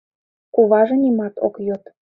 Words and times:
Куваже 0.53 0.95
нимат 1.03 1.33
ок 1.47 1.55
йод. 1.67 1.83